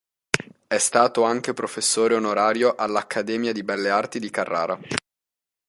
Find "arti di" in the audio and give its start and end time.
3.91-4.31